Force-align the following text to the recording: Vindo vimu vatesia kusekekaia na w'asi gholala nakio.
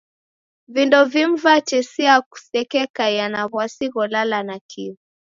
Vindo 0.67 1.05
vimu 1.05 1.35
vatesia 1.43 2.15
kusekekaia 2.29 3.27
na 3.33 3.41
w'asi 3.53 3.85
gholala 3.93 4.39
nakio. 4.47 4.93